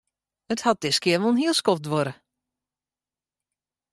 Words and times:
It 0.53 0.61
hat 0.65 0.79
diskear 0.83 1.21
wol 1.21 1.33
in 1.35 1.41
hiel 1.41 1.55
skoft 1.59 1.83
duorre. 1.85 2.13